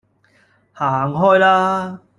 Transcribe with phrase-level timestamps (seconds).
[0.73, 2.01] 行開啦